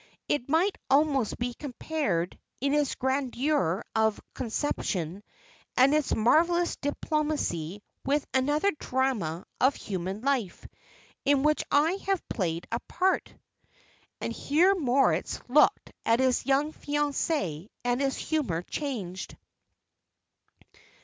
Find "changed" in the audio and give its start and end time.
18.63-19.37